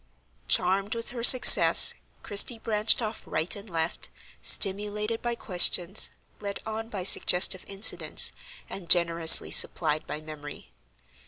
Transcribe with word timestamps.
Charmed 0.47 0.95
with 0.95 1.09
her 1.11 1.23
success, 1.23 1.93
Christie 2.23 2.57
branched 2.57 3.03
off 3.03 3.21
right 3.27 3.55
and 3.55 3.69
left, 3.69 4.09
stimulated 4.41 5.21
by 5.21 5.35
questions, 5.35 6.09
led 6.39 6.59
on 6.65 6.89
by 6.89 7.03
suggestive 7.03 7.63
incidents, 7.67 8.31
and 8.67 8.89
generously 8.89 9.51
supplied 9.51 10.07
by 10.07 10.19
memory. 10.19 10.71